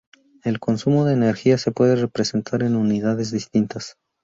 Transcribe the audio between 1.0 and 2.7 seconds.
de energía se puede representar